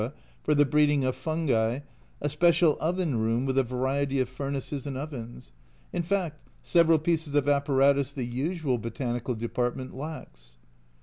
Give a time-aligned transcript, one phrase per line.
[0.41, 1.81] for the breeding of fungi,
[2.21, 5.51] a special oven room with a variety of furnaces and ovens
[5.93, 10.57] in fact, several pieces of apparatus the usual Botanical Department lacks.